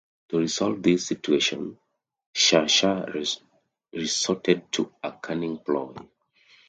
[0.29, 1.77] To resolve this situation,
[2.33, 3.05] Sher Shah
[3.93, 5.93] resorted to a cunning ploy.